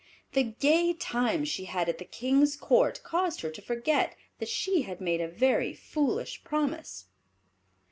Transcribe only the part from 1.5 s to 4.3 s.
had at the King's Court caused her to forget